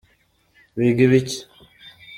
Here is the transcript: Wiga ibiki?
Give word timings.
Wiga 0.77 1.01
ibiki? 1.07 1.39